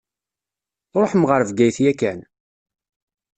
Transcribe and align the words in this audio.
Tṛuḥem 0.91 1.23
ɣer 1.29 1.41
Bgayet 1.49 1.77
yakan? 1.83 2.19